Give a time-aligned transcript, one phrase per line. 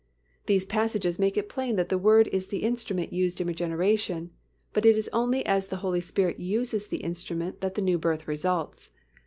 [0.47, 4.31] These passages make it plain that the Word is the instrument used in regeneration,
[4.73, 8.27] but it is only as the Holy Spirit uses the instrument that the new birth
[8.27, 8.89] results.